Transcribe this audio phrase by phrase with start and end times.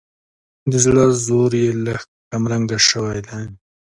[0.71, 3.41] د زړه زور یې لږ کمرنګه شوی دی.